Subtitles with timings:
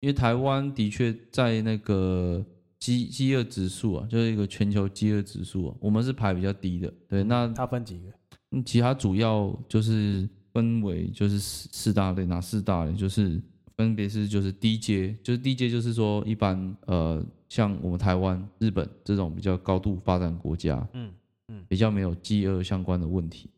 [0.00, 2.44] 因为台湾的确在那个
[2.78, 6.92] 饥饥饿指数啊，就是一个全球饥饿指数啊，我们是排比较低的。
[7.06, 8.10] 对，那它分几个？
[8.52, 12.92] 嗯其他主要就是分为就是四四大类，哪四大类？
[12.94, 13.40] 就是
[13.76, 21.12] 分别是就是低阶，就是低阶就是说一般呃像我们台湾、日本这种比较高度发展国家，嗯
[21.48, 23.48] 嗯，比较没有饥饿相关的问题，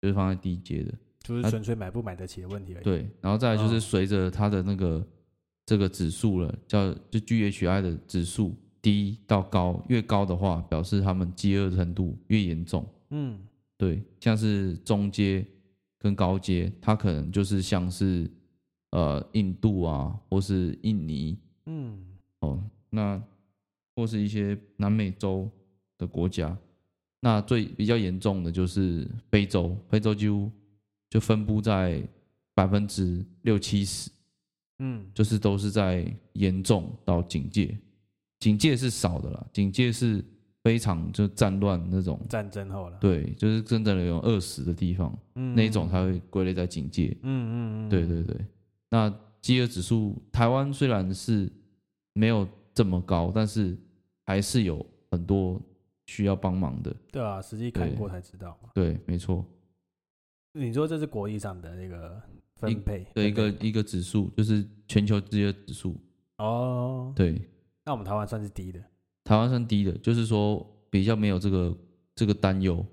[0.00, 0.92] 就是放在低阶的。
[1.22, 5.06] 就是纯粹买不买得起的问题而已。，对，然后再来就是哦随着它的那个、
[5.72, 12.86] 这个指数了，叫就 GHI 的指数低到高，越高的话，表示他们饥饿程度越严重。
[13.08, 13.38] 嗯
[13.78, 15.42] 对，像是中阶
[15.98, 18.30] 跟高阶，它可能就是像是
[18.90, 22.04] 呃印度啊，或是印尼嗯
[22.40, 23.18] 哦，那
[23.96, 25.50] 或是一些南美洲
[25.96, 26.54] 的国家。
[27.20, 30.50] 那最比较严重的就是非洲，非洲几乎
[31.08, 32.06] 就分布在
[32.52, 34.10] 百分之六七十，
[34.78, 36.04] 嗯，就是都是在
[36.34, 37.78] 严重到警戒，
[38.40, 40.24] 警戒是少的啦，警戒是
[40.64, 42.98] 非常就战乱那种，战争后了。
[42.98, 47.16] 对，就是真正的有饿死的地方，嗯，那一种才会归类在警戒。
[47.22, 47.52] 嗯嗯
[47.86, 48.46] 嗯，对对对，
[48.90, 51.50] 那饥饿指数，台湾虽然是
[52.14, 53.76] 没有这么高，但是
[54.24, 55.60] 还是有很多
[56.06, 56.94] 需要帮忙的。
[57.10, 58.70] 对啊，实际看过才知道嘛。
[58.74, 59.44] 对，没错，
[60.54, 62.22] 你说这是国际上的那个
[62.62, 65.96] 分配的一个一个指数就是全球饥饿指数。
[66.38, 67.40] 哦，对，
[67.84, 68.80] 那我们台湾算是低的，
[69.24, 71.76] 台湾算低的，就是说比较没有这个
[72.14, 72.84] 这个担忧。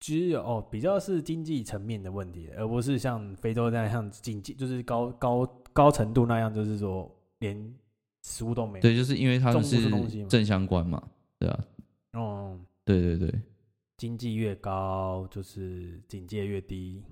[0.00, 7.74] 只有哦比较是经济层面的问题，而不是像非洲那样经济就是高高高程度那样，就是说连
[8.22, 8.82] 食物都没有。
[8.82, 9.78] 对，就是因为它种是
[10.28, 11.02] 正相关嘛，
[11.38, 11.64] 对啊，
[12.12, 13.40] 哦，对对对，
[13.96, 17.02] 经济越高，就是警戒越低，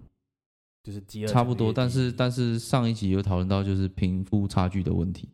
[0.82, 1.72] 就是饥饿差不多。
[1.72, 5.28] 但是但是上一集有讨论到就是贫富差距的问题，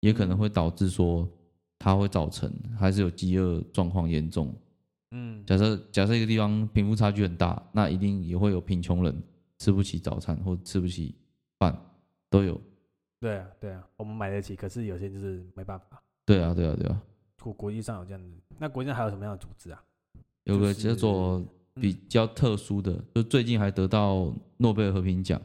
[0.00, 1.28] 也可能会导致说
[1.78, 4.54] 它会造成还是有饥饿状况严重。
[5.12, 9.22] 嗯假设假设一个地方贫富差距很大，那一定也会有贫穷人
[9.58, 11.14] 吃不起早餐或吃不起
[11.58, 11.78] 饭，
[12.28, 12.60] 都有。
[13.20, 16.02] 对啊对啊，我们买得起，可是有些就是没办法。
[16.26, 17.02] 对啊，对啊，对啊，
[17.40, 19.82] 国国际上有这样子，那国际上还有什么样的组织啊？
[20.44, 21.42] 有个就是叫做
[21.80, 25.40] 比嗯较特殊的，就最近还得到诺贝尔和平奖。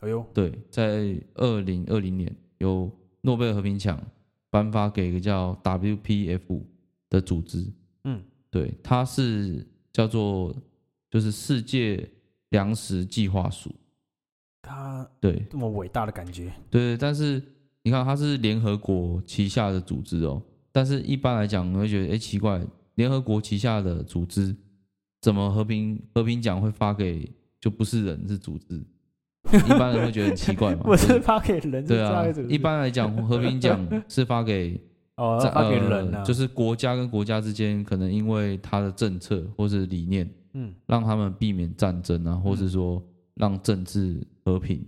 [0.00, 2.90] 哎呦，对，在二零二零年有
[3.20, 4.00] 诺贝尔和平奖
[4.50, 6.60] 颁发给一个叫 WPF
[7.08, 7.64] 的组织，
[8.04, 8.22] 嗯。
[8.50, 10.54] 对，它是叫做
[11.10, 12.06] 就是世界
[12.50, 13.74] 粮食计划署，
[14.60, 15.42] 它对。
[15.48, 17.42] 这么伟大的感觉，对，但是
[17.82, 22.60] 你看它是联合国旗下的组织哦，但是一般来讲你会觉得哎奇怪，
[22.96, 24.54] 联合国旗下的组织
[25.22, 27.26] 怎么和平和平奖会发给
[27.58, 28.84] 就不是人是组织？
[29.52, 34.78] 一般人会觉得很奇怪嘛，不是发给人，对啊一般来讲，和平奖是发给
[35.16, 40.72] 哦，发给人啊，呃，就是国家跟国家之间可能因为他的政策或是理念，嗯。
[40.86, 43.02] 让他们避免战争啊，或是说
[43.34, 44.84] 让政治和平，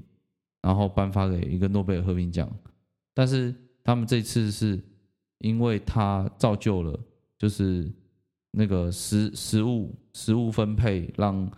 [0.62, 2.48] 然后颁发给一个诺贝尔和平奖。
[3.12, 4.80] 但是他们这次是
[5.38, 6.98] 因为他造就了，
[7.36, 7.92] 就是
[8.56, 11.50] 那个食食物食物分配，让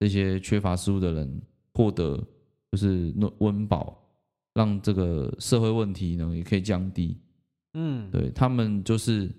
[0.00, 1.42] 这些缺乏食物的人
[1.74, 2.16] 获得
[2.72, 4.02] 就是温温饱，
[4.54, 7.16] 让这个社会问题呢也可以降低。
[7.74, 9.30] 嗯，对他们就是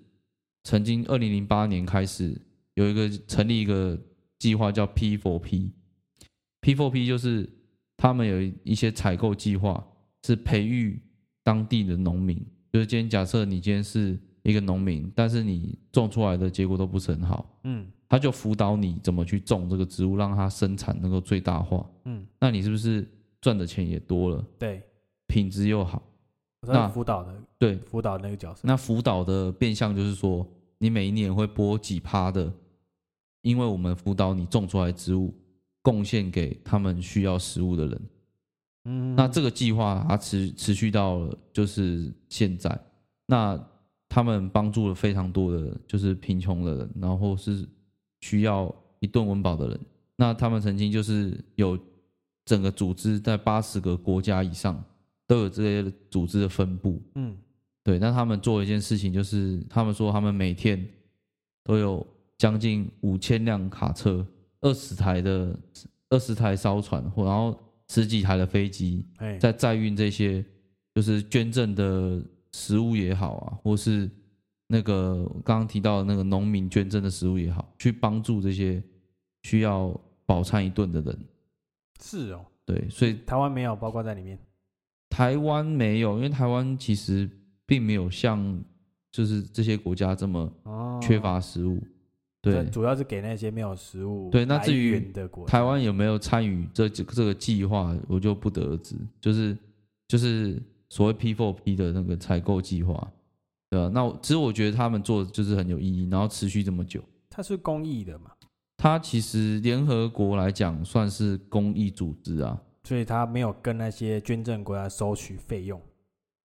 [0.63, 2.39] 曾经二零零八年开始
[2.75, 3.99] 有一个成立一个
[4.37, 7.49] 计划叫 P for P，P for P 就是
[7.97, 9.85] 他们有一些采购计划，
[10.23, 11.01] 是培育
[11.43, 12.37] 当地的农民。
[12.71, 14.17] 就是今天假设你今天是
[14.49, 21.87] 一个农民，但是你种出来的结果都不是很好，嗯他就辅导你怎么去种这个植物，让它生产能够最大化。
[22.05, 23.07] 嗯，那你是不是
[23.39, 24.81] 赚的钱也多了，对，
[25.27, 26.01] 品质又好？
[26.61, 30.45] 那辅导的，对，辅导那个角色，那辅导的变相就是说，
[30.79, 32.51] 你每一年会拨几趴的，
[33.43, 35.31] 因为我们辅导你种出来植物，
[35.83, 38.01] 贡献给他们需要食物的人。
[38.85, 42.75] 嗯，那这个计划它持持续到了就是现在，
[43.27, 43.55] 那
[44.09, 47.65] 他们帮助了非常多的就是贫穷的人，然后是
[48.21, 49.79] 需要一顿温饱的人。
[50.15, 51.79] 那他们曾经就是有
[52.43, 54.83] 整个组织在八十个国家以上
[55.27, 57.37] 都有这些组织的分布，嗯
[57.83, 60.85] 对，那他们做一件事情，就是他们说他们每天
[61.63, 62.05] 都有
[62.37, 64.25] 将近五千辆卡车、
[64.61, 65.57] 二十台的
[66.09, 67.57] 二十台烧船，或然后
[67.87, 70.43] 十几台的飞机，哎，在载运这些
[70.93, 72.21] 就是捐赠的
[72.53, 74.09] 食物也好啊，或是
[74.67, 78.81] 那个刚刚提到的那个农民捐赠的食物也好，去帮助这些
[79.43, 79.93] 需要
[80.25, 81.19] 饱餐一顿的人。
[82.01, 84.39] 是哦，对，所以台湾没有包括在里面，
[85.09, 87.29] 台湾没有，因为台湾其实
[87.65, 88.63] 并没有像
[89.11, 91.81] 就是这些国家这么哦，缺乏食物。
[92.41, 95.11] 对，主要是给那些没有食物对那至于
[95.45, 98.95] 台湾有没有参与这这这个计划，我就不得而知。
[99.19, 99.57] 就是
[100.07, 100.57] 就是
[100.89, 103.11] 所谓 P 4 P 的那个采购计划，
[103.69, 107.03] 对吧、那我其实我觉得他们做的就是很有意义，然后持续这么久。
[107.29, 108.31] 它是公益的嘛，
[108.75, 115.79] 它其实联合国来讲算是公益组织啊，所以它没有跟那些捐赠国家收取费用，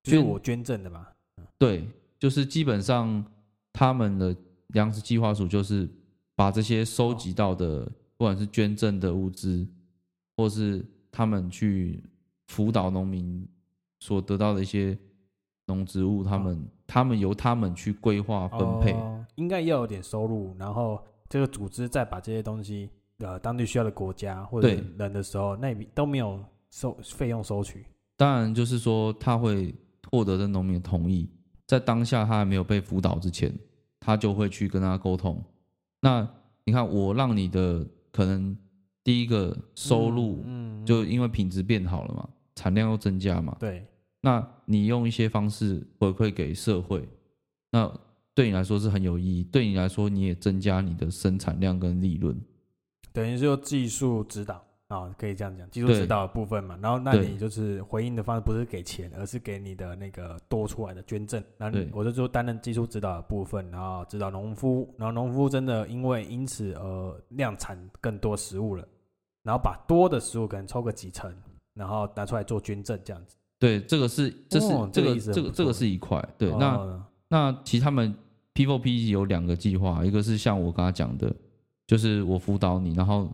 [0.03, 1.07] 就是我捐赠的嘛。
[1.59, 1.89] 对，
[2.19, 3.25] 就是基本上
[3.73, 4.37] 他们的
[4.69, 5.89] 粮食计划署就是
[6.37, 7.85] 把这些收集到的，
[8.19, 9.67] 不管是捐赠的物资，
[10.37, 12.05] 或是他们去
[12.49, 13.49] 辅导农民
[14.05, 14.95] 所得到的一些
[15.65, 18.93] 农植物，他们、他们由他们去规划分配。
[18.93, 22.91] 哦，应该要有点收入，然后这个组织再把这些东西
[23.21, 24.69] 呃当地需要的国家或者
[24.99, 26.39] 人的时候，那笔都没有
[26.71, 27.87] 收费用收取。
[28.19, 29.75] 当然，就是说他会
[30.11, 31.27] 获得这农民的同意，
[31.67, 33.51] 在当下他还没有被辅导之前，
[34.01, 35.43] 他就会去跟他沟通。
[36.03, 36.29] 那
[36.67, 38.55] 你看，我让你的可能
[39.03, 43.85] 第一个收入嗯，嗯就因为品质变好了嘛，产量又增加嘛，对，
[44.25, 47.07] 那你用一些方式回馈给社会，
[47.71, 47.93] 那
[48.35, 52.35] 对你来说是很有意义，对你来说你也增加你的生产量跟利润。
[53.13, 56.79] 等于是有技术指导啊，可以这样讲，技术指导的部分嘛。
[56.81, 61.45] 然后，那你就是回应的方式不是给钱，而是给你的那个多出来的捐赠。
[61.59, 68.89] 然后我就说担任技术指导的部分，然后指导农夫，然后农夫真的因为因此而量产更多食物了，
[69.43, 71.31] 然后把多的食物可能抽个几成，
[71.75, 73.37] 然后拿出来做捐赠这样子。
[73.59, 76.77] 对，这个是这是、哦这个这个这个是一块，对，那。
[76.77, 78.15] 哦那其实他们
[78.53, 81.35] P 4 P 有两个计划，一个是像我刚刚讲的，
[81.85, 83.29] 就是我辅导你，然后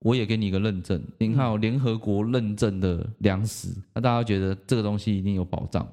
[0.00, 1.00] 我也给你一个认证。
[1.18, 5.86] 你看有联合国认证的粮食，那大家觉得这个东西一定有保障。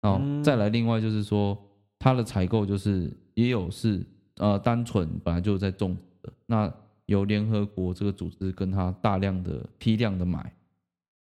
[0.00, 1.56] 哦，嗯再来另外就是说，
[2.00, 4.04] 它的采购就是也有是
[4.38, 6.72] 呃单纯本来就在种的，那
[7.06, 10.52] 由联合国这个组织跟他大量的批量的买，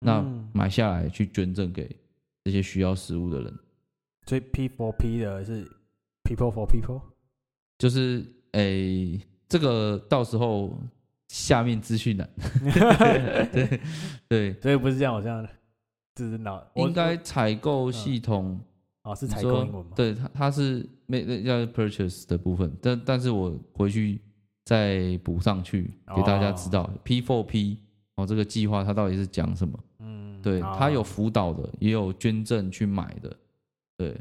[0.00, 0.48] 那嗯。
[0.52, 1.88] 买下来去捐赠给
[2.44, 3.58] 这些需要食物的人。
[4.26, 5.64] 所以 P for P 的是
[6.24, 7.00] people for people。
[7.78, 9.18] 就是诶、
[9.48, 10.78] 这个到时候
[11.28, 12.28] 下面资讯栏，
[13.52, 13.80] 对
[14.28, 15.46] 对，所以不是这样，我这样
[16.14, 18.60] 就是脑应该采购系统，
[19.04, 19.92] 哦是采购英文吗？
[19.96, 24.20] 对，它它是没那叫 purchase 的部分，但但是我回去
[24.64, 27.78] 再补上去给大家知道、P for P
[28.20, 29.78] 哦这个计划它到底是讲什么？
[29.98, 33.36] 嗯，对，好它有辅导的，也有捐赠去买的，
[33.96, 34.16] 对，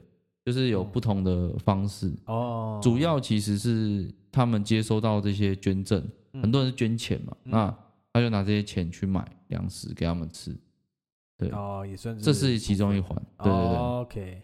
[0.46, 2.12] 就是有不同的方式。
[2.26, 6.04] 哦，主要其实是他们接收到这些捐赠，
[6.34, 7.78] 嗯很多人是捐钱嘛，嗯那
[8.14, 10.56] 他就拿这些钱去买粮食给他们吃，
[11.38, 13.16] 对，哦也算是这是其中一环。
[13.38, 14.42] 对对对，哦 OK，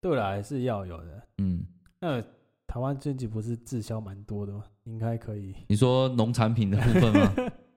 [0.00, 1.22] 对了，还是要有的。
[1.38, 1.62] 嗯，
[2.00, 2.20] 那
[2.66, 4.64] 台湾最近不是滞销蛮多的吗？
[4.84, 5.54] 应该可以。
[5.68, 7.34] 你说农产品的部分吗？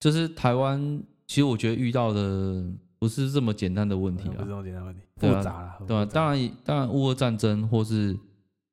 [0.00, 2.64] 就是台湾，其实我觉得遇到的
[2.98, 8.16] 不是这么简单的问题啊不是这，么简单的问题，复杂了，对当然，当然，乌俄战争或是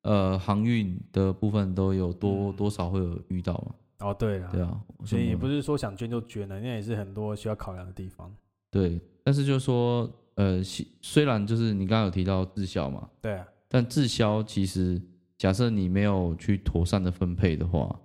[0.03, 8.31] 呃航运的部分都有多、嗯多少会有遇到嘛，哦，对了，对啊，所以也不是是说想捐就捐了，那也是很多需要考量的地方。
[8.71, 15.01] 对，但是就说呃，虽虽然就是你刚刚有提到滞销嘛，对啊，但滞销其实
[15.37, 17.99] 假设你没有去妥善的分配的话，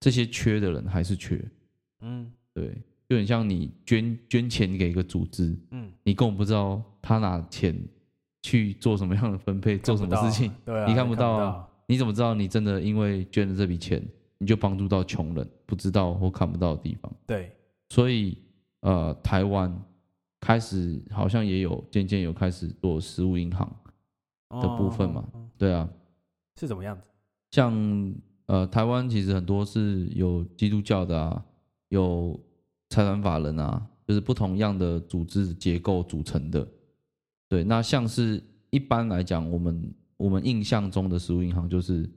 [0.00, 1.42] 这些缺的人还是缺。
[2.00, 7.76] 嗯对，就很像你捐捐钱给一个组织，嗯，你根本不知道他拿钱
[8.42, 10.52] 去做什么样的分配，做什么事情？
[10.64, 11.64] 对啊，你看不到。
[11.90, 17.10] 你怎么知道你真的因为捐了这笔钱，你就帮助到穷人不知道或看不到的地方？
[17.26, 17.50] 对，
[17.88, 18.36] 所以
[18.80, 19.74] 呃，台湾
[20.38, 23.66] 开始好像也有渐渐有开始做食物银行，
[24.50, 25.24] 的部分嘛
[25.56, 25.88] 对啊，
[26.60, 27.02] 是怎么样子？
[27.52, 31.42] 像呃，台湾其实很多是有基督教的啊，
[31.88, 32.38] 有
[32.98, 36.66] 财团法人啊，就是不同样的组织结构组成的。
[37.48, 42.10] 对，那像是一般来讲，我们我们印象中的食物银行就是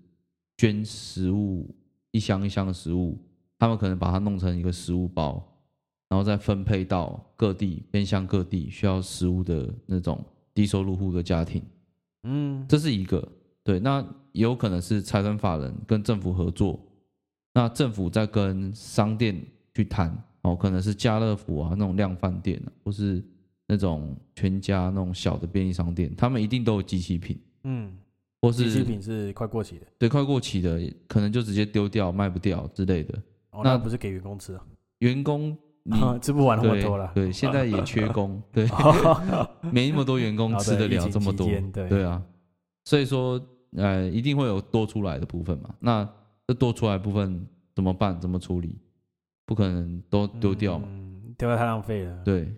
[0.58, 1.70] 捐食物
[2.10, 3.16] 一箱一箱的食物，
[3.60, 5.56] 他们可能把它弄成一个食物包，
[6.10, 10.20] 然后再分配到各地偏向各地需要食物的那种
[10.52, 11.62] 低收入户的家庭。
[12.24, 13.32] 嗯，这是一个
[13.64, 16.80] 对，那也有可能是财团法人跟政府合作，
[17.54, 19.40] 那政府在跟商店
[19.76, 23.24] 去谈，哦，可能是家乐福啊那种量贩店啊，或是
[23.67, 27.95] 那种全家那种小的便利商店，他们一定都有机器品，嗯，
[28.41, 33.17] 或机器是品是快过期的，对快过期的，可能就直接丢掉卖不掉之类的。
[33.51, 34.63] 哦，那那不是给员工吃啊？
[35.00, 37.12] 员工你 吃不完那么多了。
[37.13, 42.21] 对，现在也缺 工，对， 哦没那么多员工哦吃得了这么多对对啊，
[42.86, 43.39] 所以说
[43.75, 45.74] 呃，一定会有多出来的部分嘛。
[45.79, 46.07] 那
[46.48, 48.19] 这多出来的部分怎么办？
[48.19, 48.75] 怎么处理？
[49.51, 50.88] 不可能都丢掉嘛。
[50.89, 52.24] 嗯，丢掉太浪费了。
[52.24, 52.50] 对，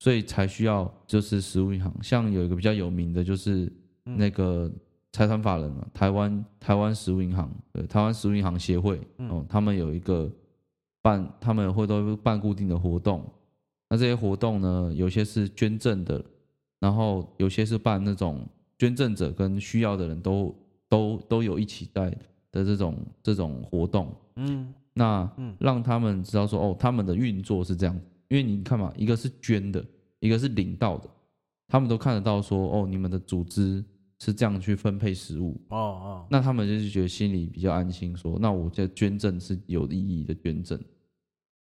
[0.00, 1.94] 所以才需要就是食物银行。
[2.02, 3.72] 像有一个比较有名的就是
[4.06, 4.68] 嗯那个
[5.12, 10.28] 财团法人啊，台湾台湾食物银行，对，台湾食物银行协会嗯哦，他们有一个
[11.00, 13.24] 办，他们会都办固定的活动。
[13.88, 16.20] 那这些活动呢，有些是捐赠的，
[16.80, 18.44] 然后有些是办那种
[18.80, 20.52] 捐赠者跟需要的人都
[20.88, 22.10] 都都有一起在
[22.50, 24.12] 的这种这种活动。
[24.34, 25.56] 嗯那嗯。
[25.58, 27.94] 让他们知道说，哦，他们的运作是这样，
[28.28, 29.84] 因为你看嘛，一个是捐的，
[30.20, 31.08] 一个是领到的，
[31.68, 33.84] 他们都看得到说，哦，你们的组织
[34.20, 40.78] 是这样去分配食物，哦哦，那他们就是觉得心里比较安心说，那我这捐赠是有意义的捐赠，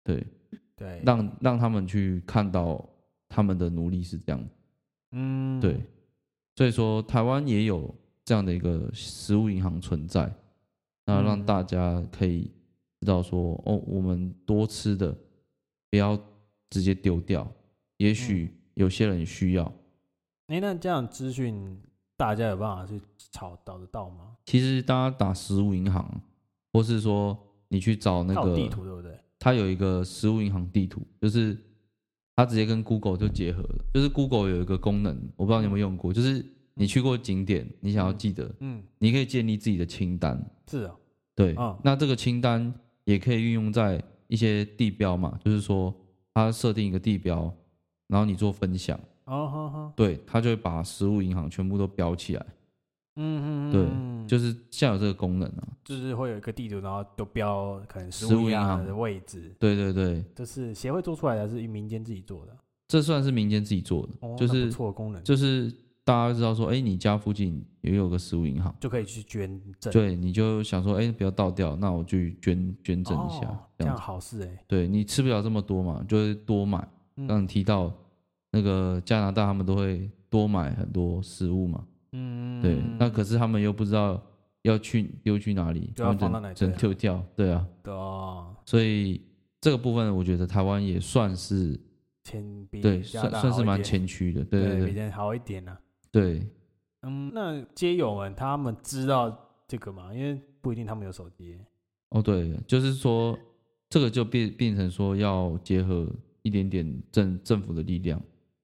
[0.03, 0.27] 对，
[0.75, 2.85] 对，让让他们去看到
[3.29, 4.49] 他们的努力是这样，
[5.13, 5.61] 嗯。
[5.61, 5.81] 对，
[6.57, 7.95] 所以说台湾也有
[8.25, 10.33] 这样的一个食物银行存在，
[11.07, 11.47] 那让嗯。
[11.47, 12.51] 大家可以
[13.01, 15.17] 知道说，哦，我们多吃的
[15.91, 16.19] 不要
[16.71, 17.51] 直接丢掉，
[17.99, 19.65] 也许有些人需要。
[20.49, 21.81] 哎，那这样资讯
[22.17, 23.01] 大家有办法去
[23.31, 24.37] 找找得到吗？
[24.47, 26.21] 其实大家打食物银行，
[26.73, 27.39] 或是说
[27.69, 29.19] 你去找那个地图对不对？
[29.39, 31.57] 它有一个食物银行地图，就是
[32.35, 33.85] 它直接跟 Google 就结合了。
[33.95, 40.45] 就是 Google 有一个功能，我不知道你有没有用过，就是你去过景点，你想要记得，嗯，你可以建立自己的清单。
[40.67, 40.97] 是哦，
[41.37, 42.75] 对，嗯那这个清单
[43.09, 45.95] 也可以运用在一些地标嘛，就是说
[46.35, 47.51] 它设定一个地标，
[48.07, 52.47] 然后你做分享，哦好好，对，它就会把食物银行全部都标起来。
[53.17, 55.69] 嗯嗯，对嗯就是现在有这个功能啊。
[55.83, 62.55] 就是会有一个地图，然后都标可能食物银行行的位置，对对对，这是协会做出来的，还是民间自己做的？
[62.89, 65.73] 这算是民间自己做的，哦，就是错的功能，就是
[66.09, 73.95] 大家知道说，哎，你家附近也有个食物银行，就可以去捐赠，对，你就想说，哎，不要倒掉，那我去捐捐赠一下，哦这样。
[73.95, 76.79] 好事哎，对你吃不了这么多嘛，就会多买。
[77.17, 77.27] 嗯。
[77.27, 77.93] 刚刚提到
[78.51, 84.19] 那个加拿大，他们都会多买很多食物嘛，嗯，对，那可是他们又不知道
[84.63, 89.21] 要去丢去哪里，就要放到哪丢掉，对啊，的哦，所以
[89.61, 91.79] 这个部分我觉得台湾也算是
[92.25, 93.85] 前比对，算算是蛮大好一点。
[93.85, 94.87] 前驱的，对对对。
[94.87, 95.77] 比较好一点呢。
[96.11, 96.47] 对，
[97.03, 99.37] 嗯，那街友们他们知道
[99.67, 100.15] 这个吗？
[100.15, 101.59] 因为不一定他们有手机。
[102.11, 103.39] 哦对，就是说
[103.91, 106.09] 这个就变变成说要结合
[106.43, 108.21] 一点点政政府的力量，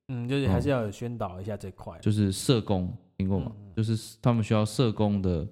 [0.08, 1.98] 嗯，就是还是要有宣导一下这块。
[2.00, 3.52] 就是社工听过吗？
[3.76, 5.46] 就是他们需要社工的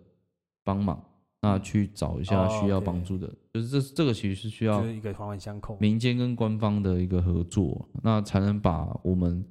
[0.65, 1.05] 帮忙，
[1.43, 5.77] 那去找一下哦需要帮助的，就是这这个其实是需要就是一个环环相扣。
[5.79, 9.45] 民间跟官方的一个合作，那才能把我们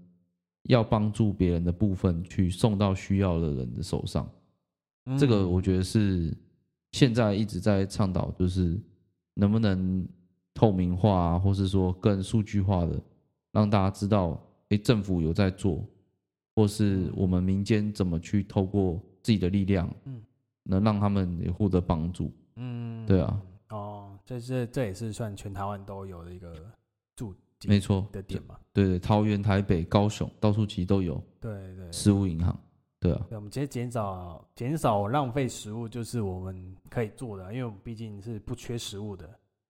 [0.64, 4.30] 要帮助别人的部分去送到需要的人的手上。
[5.18, 6.36] 这个嗯我觉得是
[6.92, 8.80] 现在一直在倡导，就是
[9.34, 10.08] 能不能
[10.54, 13.02] 透明化啊，或是说更数据化的，
[13.52, 14.40] 让大家知道，
[14.70, 15.84] 诶，政府有在做，
[16.56, 20.22] 或是我们民间怎么去透过自己的力量，嗯
[20.64, 22.32] 能让他们也获得帮助。
[22.58, 26.54] 嗯，对啊，哦，这是这也是算全台湾都有的一个
[27.16, 27.34] 驻
[27.68, 28.58] 没错，的点嘛。
[28.74, 32.58] 对对，桃园、台北、高雄，到处其实都有对对，食物银行。
[33.00, 39.28] 对啊，对，我们直接减少减少浪费食物，就是我们可以做的啊，因为我们毕竟是不缺食物的，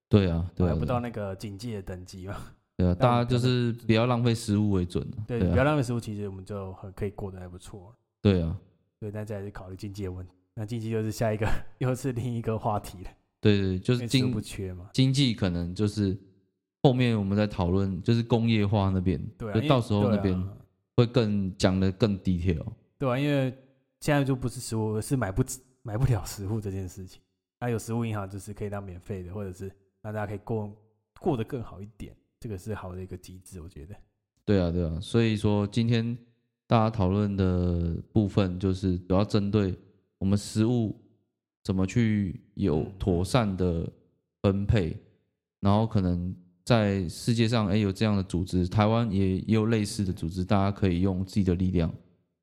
[0.08, 2.36] 对啊，对啊，还不到那个警戒的等级嘛。
[2.76, 7.94] 对啊， 大家就是不要浪费食物为准啊对，不要浪费食物，其实我们就很可以过得还不错。
[8.20, 8.56] 对啊，
[9.00, 11.46] 对，那再来是考虑经济的问题，那经济就是下一个
[11.78, 14.90] 又是另一个话题了，对对，就是经不缺嘛。
[14.92, 16.18] 经济可能就是
[16.82, 20.36] 后面我们在讨论，就是工业化那边，对啊，就到时候那边
[20.96, 22.66] 会更讲的更 detail。
[22.98, 23.56] 对啊，因为
[24.00, 27.20] 现在就不是食物，是买不起买不了食物这件事情。
[27.60, 29.70] 那有食物银行就是可以当免费的，或者是
[30.02, 30.76] 让大家可以过
[31.20, 33.94] 过得更好一点，这个是好的一个机制，我觉得。
[34.44, 36.18] 对啊，对啊，所以说今天
[36.66, 39.72] 大家讨论的部分就是主要针对
[40.18, 41.00] 我们食物
[41.62, 43.88] 怎么去有嗯妥善的
[44.42, 44.96] 分配，
[45.60, 46.34] 然后可能
[46.64, 51.92] 在世界上哎有这样的组织，台湾也也有类似的组织，大家可以用自己的力量，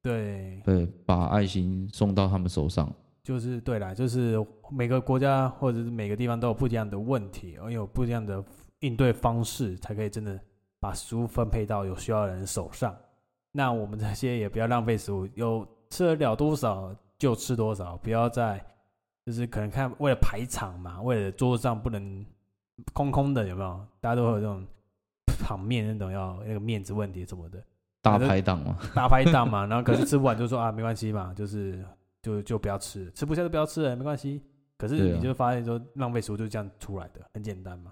[0.01, 2.91] 对，对，把爱心送到他们手上。
[3.21, 8.43] 就是对啦，就是每个国家或者是每个地方都有不一样的问题，而有不一样的
[8.79, 10.39] 应对方式，才可以真的
[10.79, 12.95] 把食物分配到有需要的人手上。
[13.51, 18.63] 那我们这些也不要浪费食物，有吃得了多少就吃多少，不要再
[19.25, 22.25] 就是可能看为了排场嘛，为了桌子上不能
[22.93, 23.85] 空空的，有没有？
[23.99, 24.65] 大家都会有这种
[25.39, 27.63] 场面那种要那个面子问题什么的，
[28.01, 31.83] 大排档嘛， 大排档嘛，然后可是吃不完就说啊没关系嘛，就是
[32.21, 34.41] 就就不要吃，吃不下就不要吃了，没关系。
[34.77, 37.91] 可是你就发现说浪费食物就是这样出来的，很简单嘛。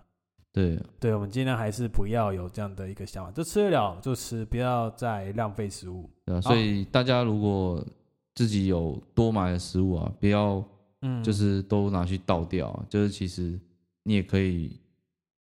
[0.54, 6.10] 对对，我们尽量还是不要有这样的一个想法，就吃得了就吃，不要再浪费食物。
[6.26, 7.86] 对啊，所以大家如果
[8.34, 10.64] 自己有多买的食物啊，不要
[11.02, 13.60] 嗯，就是都拿去倒掉啊，就是其实
[14.08, 14.80] 你也可以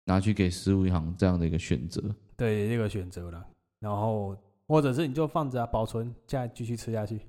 [0.05, 1.99] 拿去给食物银行这样的一个选择。
[2.37, 3.43] 对这个选择了，
[3.79, 4.37] 然后
[4.67, 7.19] 或者是你就放着啊，保存，下来继续吃下去，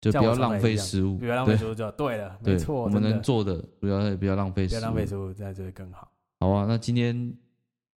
[0.00, 6.08] 就不要浪费食物，不要浪费食物就好对了，对没错，我们能做的，不要不要浪费食物，不要浪费食物，这样就会更好。
[6.38, 7.36] 好啊，那今天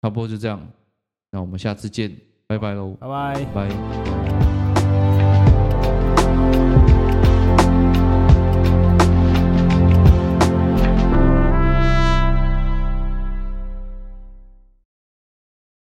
[0.02, 0.60] 差不多就这样，
[1.30, 2.12] 那我们下次见，
[2.48, 3.44] 拜拜喽，拜拜。
[3.54, 4.63] 拜。